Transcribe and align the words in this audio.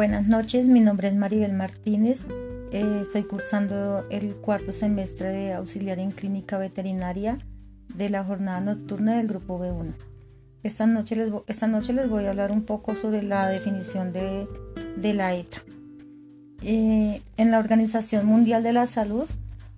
Buenas 0.00 0.26
noches, 0.26 0.64
mi 0.64 0.80
nombre 0.80 1.08
es 1.08 1.14
Maribel 1.14 1.52
Martínez. 1.52 2.24
Eh, 2.72 3.00
estoy 3.02 3.24
cursando 3.24 4.06
el 4.08 4.34
cuarto 4.34 4.72
semestre 4.72 5.28
de 5.28 5.52
auxiliar 5.52 5.98
en 5.98 6.10
clínica 6.10 6.56
veterinaria 6.56 7.36
de 7.94 8.08
la 8.08 8.24
jornada 8.24 8.62
nocturna 8.62 9.18
del 9.18 9.28
grupo 9.28 9.60
B1. 9.60 9.92
Esta 10.62 10.86
noche 10.86 11.16
les, 11.16 11.30
esta 11.48 11.66
noche 11.66 11.92
les 11.92 12.08
voy 12.08 12.24
a 12.24 12.30
hablar 12.30 12.50
un 12.50 12.62
poco 12.62 12.94
sobre 12.94 13.20
la 13.20 13.46
definición 13.48 14.10
de, 14.14 14.48
la 15.12 15.34
ETA. 15.34 15.58
Eh, 16.62 17.20
en 17.36 17.50
la 17.50 17.58
Organización 17.58 18.24
Mundial 18.24 18.62
de 18.62 18.72
la 18.72 18.86
Salud 18.86 19.28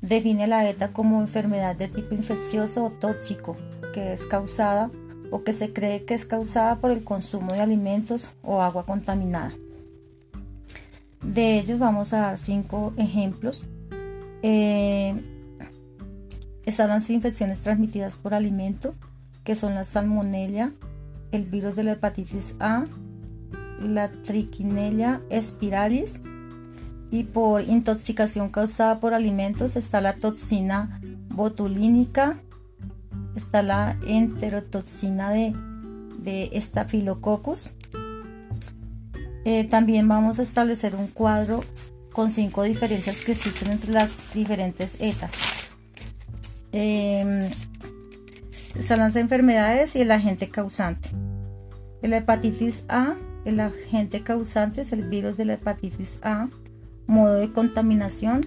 define 0.03 0.47
la 0.47 0.71
ETA 0.71 0.91
como 0.91 1.21
enfermedad 1.21 1.75
de 1.75 1.89
tipo 1.89 2.15
infeccioso 2.15 2.85
o 2.85 2.91
tóxico 2.91 3.57
que 3.93 4.13
es 4.13 4.25
causada 4.27 4.89
o 5.33 5.43
que 5.43 5.53
se 5.53 5.73
cree 5.73 6.05
que 6.05 6.15
es 6.15 6.27
causada 6.27 6.77
por 6.77 6.93
el 6.93 7.03
consumo 7.03 7.55
de 7.55 7.61
alimentos 7.61 8.31
o 8.45 8.63
agua 8.63 8.87
contaminada. 8.87 9.53
De 11.23 11.59
ellos 11.59 11.79
vamos 11.79 12.13
a 12.13 12.19
dar 12.19 12.39
cinco 12.39 12.93
ejemplos. 12.97 13.67
Eh, 14.43 15.15
están 16.67 16.89
las 16.89 17.09
infecciones 17.11 17.63
transmitidas 17.63 18.19
por 18.19 18.35
alimento, 18.35 18.95
que 19.45 19.55
son 19.55 19.75
la 19.75 19.85
salmonella, 19.85 20.73
el 21.31 21.45
virus 21.45 21.75
de 21.77 21.85
la 21.85 21.93
hepatitis 21.93 22.57
A, 22.61 22.85
la 23.81 24.11
triquinella 24.11 25.21
spiralis 25.31 26.21
y 27.11 27.25
por 27.25 27.63
intoxicación 27.63 28.49
causada 28.51 29.01
por 29.01 29.13
alimentos 29.13 29.77
está 29.77 30.01
la 30.01 30.15
toxina 30.15 31.01
botulínica, 31.29 32.41
está 33.37 33.63
la 33.63 33.99
enterotoxina 34.07 35.31
de, 35.31 35.55
de. 36.19 36.51
Eh, 39.45 39.65
también 39.65 40.07
vamos 40.09 40.39
a 40.39 40.43
establecer 40.43 40.95
un 40.95 41.09
cuadro 41.09 41.65
con 42.13 42.31
cinco 42.31 42.63
diferencias 42.63 43.23
que 43.23 43.33
existen 43.33 43.73
entre 43.73 43.93
las 43.93 44.19
diferentes 44.35 44.97
etas. 45.01 45.33
Eh, 46.73 47.51
están 48.77 49.01
las 49.01 49.17
enfermedades 49.17 49.97
y 49.97 50.03
el 50.03 50.11
agente 50.11 50.49
causante. 50.49 51.11
La 52.03 52.19
hepatitis 52.19 52.85
A, 52.89 53.17
el 53.45 53.61
agente 53.61 54.23
causante 54.23 54.83
es 54.83 54.93
el 54.93 55.09
virus 55.09 55.37
de 55.37 55.45
la 55.45 55.55
hepatitis 55.55 56.21
A. 56.23 56.49
Modo 57.07 57.35
de 57.35 57.53
contaminación, 57.53 58.43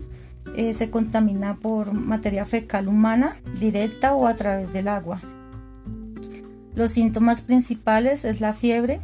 eh, 0.55 0.73
se 0.73 0.89
contamina 0.89 1.57
por 1.57 1.93
materia 1.93 2.45
fecal 2.45 2.87
humana, 2.87 3.35
directa 3.59 4.15
o 4.15 4.27
a 4.27 4.35
través 4.35 4.71
del 4.71 4.87
agua. 4.87 5.21
Los 6.73 6.91
síntomas 6.91 7.41
principales 7.41 8.25
es 8.25 8.41
la 8.41 8.53
fiebre, 8.53 9.01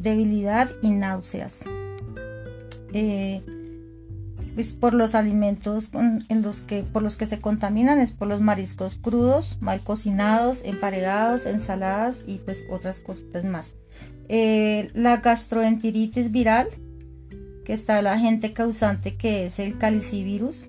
debilidad 0.00 0.70
y 0.82 0.90
náuseas. 0.90 1.64
Pues 4.54 4.72
por 4.72 4.94
los 4.94 5.14
alimentos 5.14 5.90
en 5.94 6.42
los 6.42 6.62
que, 6.62 6.82
por 6.82 7.02
los 7.02 7.16
que 7.16 7.26
se 7.26 7.40
contaminan 7.40 7.98
es 7.98 8.12
por 8.12 8.28
los 8.28 8.40
mariscos 8.40 8.96
crudos, 8.96 9.58
mal 9.60 9.80
cocinados, 9.80 10.60
emparedados, 10.64 11.46
ensaladas 11.46 12.24
y 12.26 12.38
pues 12.38 12.64
otras 12.68 13.00
cositas 13.00 13.44
más. 13.44 13.74
Eh, 14.28 14.90
la 14.94 15.18
gastroenteritis 15.18 16.30
viral 16.30 16.68
que 17.64 17.72
está 17.72 17.98
el 17.98 18.06
agente 18.06 18.52
causante 18.52 19.16
que 19.16 19.46
es 19.46 19.58
el 19.58 19.78
calicivirus. 19.78 20.68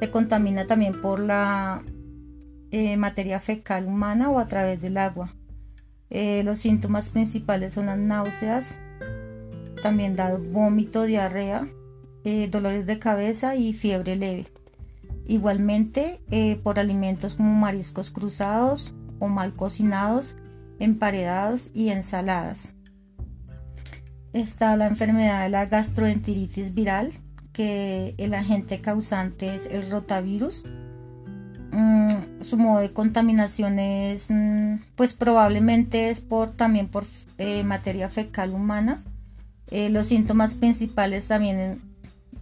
Se 0.00 0.10
contamina 0.10 0.66
también 0.66 1.00
por 1.00 1.20
la 1.20 1.82
eh, 2.70 2.96
materia 2.96 3.40
fecal 3.40 3.86
humana 3.86 4.30
o 4.30 4.38
a 4.38 4.46
través 4.46 4.80
del 4.80 4.98
agua. 4.98 5.34
Eh, 6.10 6.42
los 6.44 6.58
síntomas 6.58 7.10
principales 7.10 7.74
son 7.74 7.86
las 7.86 7.98
náuseas, 7.98 8.78
también 9.82 10.16
da 10.16 10.36
vómito, 10.36 11.04
diarrea, 11.04 11.68
eh, 12.24 12.48
dolores 12.48 12.86
de 12.86 12.98
cabeza 12.98 13.56
y 13.56 13.72
fiebre 13.72 14.16
leve. 14.16 14.46
Igualmente 15.28 16.20
por 16.62 16.78
alimentos 16.78 17.34
como 17.34 17.52
mariscos 17.52 18.10
cruzados 18.10 18.94
o 19.18 19.28
mal 19.28 19.54
cocinados, 19.56 20.36
emparedados 20.78 21.70
y 21.74 21.88
ensaladas 21.88 22.76
está 24.40 24.76
la 24.76 24.86
enfermedad 24.86 25.44
de 25.44 25.48
la 25.48 25.66
gastroenteritis 25.66 26.74
viral, 26.74 27.12
que 27.52 28.14
el 28.18 28.34
agente 28.34 28.80
causante 28.80 29.54
es 29.54 29.66
el 29.66 29.90
rotavirus. 29.90 30.64
Su 32.46 32.56
modo 32.56 32.78
de 32.78 32.92
contaminación 32.92 33.80
es, 33.80 34.30
mm, 34.30 34.76
pues 34.94 35.14
probablemente 35.14 36.10
es 36.10 36.20
por 36.20 36.52
también 36.52 36.86
por 36.86 37.04
eh, 37.38 37.64
materia 37.64 38.08
fecal 38.08 38.50
humana. 38.54 39.02
Eh, 39.72 39.90
los 39.90 40.06
síntomas 40.06 40.54
principales 40.54 41.26
también 41.26 41.80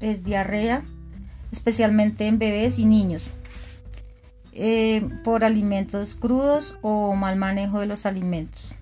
es 0.00 0.22
diarrea, 0.22 0.82
especialmente 1.52 2.26
en 2.26 2.38
bebés 2.38 2.78
y 2.78 2.84
niños. 2.84 3.22
Eh, 4.52 5.08
por 5.24 5.42
alimentos 5.42 6.16
crudos 6.16 6.76
o 6.82 7.14
mal 7.14 7.36
manejo 7.36 7.80
de 7.80 7.86
los 7.86 8.06
alimentos 8.06 8.72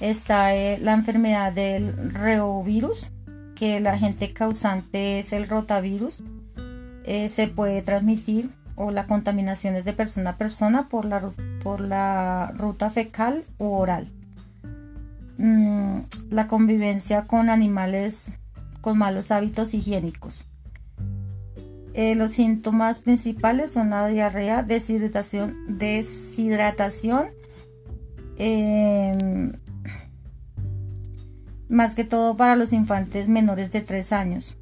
está 0.00 0.50
la 0.78 0.92
enfermedad 0.92 1.52
del 1.52 2.12
reovirus, 2.12 3.06
que 3.54 3.78
el 3.78 3.86
agente 3.86 4.34
causante 4.34 5.18
es 5.18 5.32
el 5.32 5.48
rotavirus. 5.48 6.22
Se 7.06 7.48
puede 7.48 7.80
transmitir 7.80 8.50
o 8.76 8.90
la 8.90 9.06
contaminación 9.06 9.74
es 9.74 9.84
de 9.84 9.92
persona 9.94 10.30
a 10.30 10.36
persona 10.36 10.88
por 10.88 11.04
la, 11.06 11.32
por 11.62 11.80
la 11.80 12.52
ruta 12.56 12.90
fecal 12.90 13.44
u 13.58 13.72
oral. 13.72 14.08
Mm, 15.38 16.00
la 16.30 16.46
convivencia 16.46 17.26
con 17.26 17.50
animales 17.50 18.26
con 18.80 18.98
malos 18.98 19.32
hábitos 19.32 19.74
higiénicos. 19.74 20.44
Eh, 21.92 22.14
los 22.14 22.32
síntomas 22.32 23.00
principales 23.00 23.72
son 23.72 23.90
la 23.90 24.06
diarrea, 24.06 24.62
deshidratación, 24.62 25.56
em, 28.36 29.52
más 31.68 31.94
que 31.94 32.04
todo 32.04 32.36
para 32.36 32.54
los 32.54 32.72
infantes 32.72 33.28
menores 33.28 33.72
de 33.72 33.80
3 33.80 34.12
años. 34.12 34.56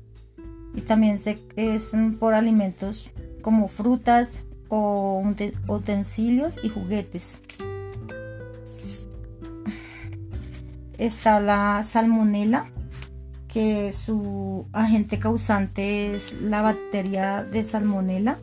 Y 0.74 0.82
también 0.82 1.18
se, 1.18 1.38
es 1.56 1.92
por 2.18 2.34
alimentos 2.34 3.10
como 3.44 3.68
frutas 3.68 4.42
o 4.68 5.22
utensilios 5.68 6.58
y 6.62 6.70
juguetes. 6.70 7.40
Está 10.96 11.40
la 11.40 11.82
salmonela, 11.84 12.72
que 13.48 13.92
su 13.92 14.66
agente 14.72 15.18
causante 15.18 16.14
es 16.14 16.40
la 16.40 16.62
bacteria 16.62 17.44
de 17.44 17.64
salmonela. 17.64 18.40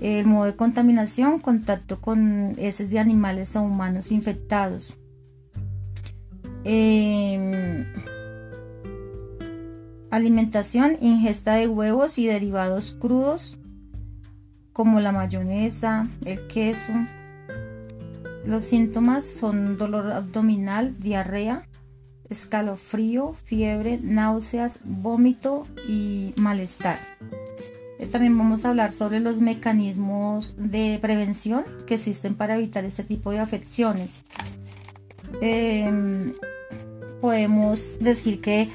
El 0.00 0.26
modo 0.26 0.46
de 0.46 0.56
contaminación, 0.56 1.38
contacto 1.38 2.00
con 2.00 2.54
heces 2.58 2.88
de 2.88 3.00
animales 3.00 3.54
o 3.56 3.62
humanos 3.62 4.10
infectados. 4.10 4.94
Em, 6.64 7.84
alimentación, 10.10 10.96
ingesta 11.02 11.56
de 11.56 11.68
huevos 11.68 12.18
y 12.18 12.26
derivados 12.26 12.96
crudos 12.98 13.58
como 14.74 15.00
la 15.00 15.12
mayonesa, 15.12 16.06
el 16.26 16.46
queso. 16.48 16.92
Los 18.44 18.64
síntomas 18.64 19.24
son 19.24 19.78
dolor 19.78 20.12
abdominal, 20.12 21.00
diarrea, 21.00 21.66
escalofrío, 22.28 23.34
fiebre, 23.44 23.98
náuseas, 24.02 24.80
vómito 24.84 25.62
y 25.88 26.34
malestar. 26.36 26.98
Eh, 27.98 28.06
también 28.06 28.36
vamos 28.36 28.64
a 28.64 28.70
hablar 28.70 28.92
sobre 28.92 29.20
los 29.20 29.38
mecanismos 29.38 30.56
de 30.58 30.98
prevención 31.00 31.64
que 31.86 31.94
existen 31.94 32.34
para 32.34 32.56
evitar 32.56 32.84
este 32.84 33.04
tipo 33.04 33.30
de 33.30 33.38
afecciones. 33.38 34.10
Em, 35.40 36.34
podemos 37.20 37.94
decir 38.00 38.40
que, 38.40 38.68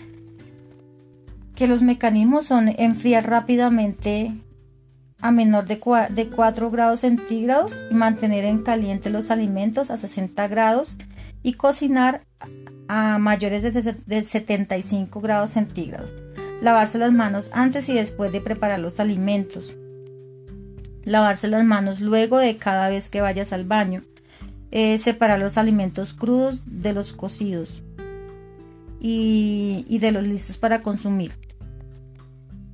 que 1.56 1.68
los 1.68 1.82
mecanismos 1.82 2.46
son 2.46 2.70
enfriar 2.78 3.30
rápidamente 3.30 4.34
a 5.22 5.32
menor 5.32 5.66
de 5.66 5.80
4, 5.80 6.72
grados 6.72 7.02
centígrados 7.02 7.80
y 7.92 7.94
mantener 7.94 8.46
en 8.46 8.64
caliente 8.64 9.10
los 9.10 9.32
alimentos 9.32 9.92
a 9.92 9.98
60 9.98 10.48
grados 10.48 10.96
y 11.44 11.54
cocinar 11.54 12.24
a 12.88 13.18
mayores 13.18 13.62
de, 13.62 13.94
de 13.94 14.24
75 14.24 15.22
grados 15.22 15.52
centígrados. 15.52 16.14
Lavarse 16.62 16.98
las 16.98 17.12
manos 17.12 17.52
antes 17.54 17.88
y 17.90 17.94
después 17.94 18.32
de 18.32 18.42
preparar 18.42 18.80
los 18.80 19.00
alimentos. 19.00 19.76
Lavarse 21.04 21.48
las 21.48 21.64
manos 21.64 22.02
luego 22.02 22.38
de 22.38 22.58
cada 22.58 22.90
vez 22.90 23.10
que 23.10 23.22
vayas 23.22 23.54
al 23.54 23.66
baño. 23.66 24.04
Eh, 24.72 25.00
separar 25.00 25.40
los 25.40 25.58
alimentos 25.58 26.14
crudos 26.14 26.62
de 26.68 26.94
los 26.94 27.14
cocidos 27.14 27.82
y, 29.00 29.98
de 30.00 30.12
los 30.12 30.24
listos 30.24 30.58
para 30.58 30.82
consumir. 30.82 31.32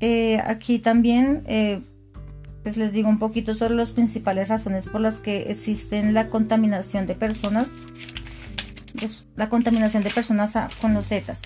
Eh, 0.01 0.39
aquí 0.45 0.79
también 0.79 1.43
eh, 1.45 1.81
pues 2.65 2.77
les 2.77 2.93
digo 2.93 3.09
un 3.09 3.19
poquito 3.19 3.53
sobre 3.53 3.75
las 3.75 3.91
principales 3.91 4.49
razones 4.49 4.87
por 4.87 4.99
las 4.99 5.19
que 5.19 5.51
existen 5.51 6.15
la 6.15 6.29
contaminación 6.29 7.05
de 7.05 7.13
personas, 7.13 7.69
pues, 8.99 9.27
la 9.35 9.49
contaminación 9.49 10.01
de 10.01 10.09
personas 10.09 10.57
con 10.81 10.95
los 10.95 11.07
zetas. 11.07 11.43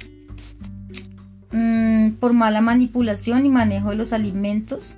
mm, 1.52 2.12
por 2.22 2.32
mala 2.32 2.62
manipulación 2.62 3.46
y 3.46 3.50
manejo 3.50 3.90
de 3.90 3.98
los 3.98 4.14
alimentos, 4.14 4.96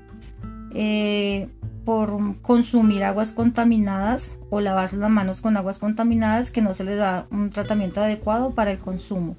eh, 0.75 1.49
por 1.85 2.39
consumir 2.43 3.03
aguas 3.03 3.31
contaminadas 3.31 4.35
o 4.51 4.61
lavarse 4.61 4.97
las 4.97 5.09
manos 5.09 5.41
con 5.41 5.57
aguas 5.57 5.79
contaminadas 5.79 6.51
que 6.51 6.61
no 6.61 6.75
se 6.75 6.83
les 6.83 6.99
da 6.99 7.25
un 7.31 7.49
tratamiento 7.49 7.99
adecuado 7.99 8.53
para 8.53 8.71
el 8.71 8.77
consumo. 8.77 9.37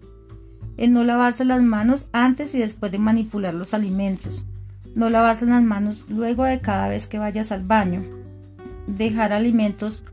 El 0.77 0.93
no 0.93 1.05
lavarse 1.05 1.45
las 1.45 1.63
manos 1.63 2.09
antes 2.13 2.57
y 2.57 2.59
después 2.59 2.91
de 2.91 2.99
manipular 2.99 3.55
los 3.55 3.73
alimentos. 3.73 4.45
No 4.95 5.11
lavarse 5.11 5.47
las 5.47 5.63
manos 5.63 6.05
luego 6.09 6.45
de 6.45 6.61
cada 6.61 6.89
vez 6.89 7.07
que 7.07 7.19
vayas 7.19 7.53
al 7.53 7.65
baño. 7.65 8.03
Dejar 8.87 9.33
alimentos 9.33 10.05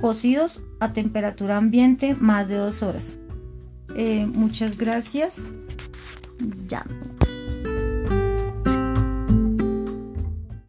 cocidos 0.00 0.62
a 0.80 0.92
temperatura 0.92 1.56
ambiente 1.56 2.14
más 2.14 2.48
de 2.48 2.56
dos 2.56 2.82
horas. 2.82 3.10
Eh, 3.96 4.26
muchas 4.26 4.76
gracias. 4.76 5.42
Ya. 6.68 6.86